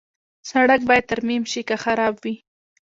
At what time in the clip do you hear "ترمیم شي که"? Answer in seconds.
1.11-1.75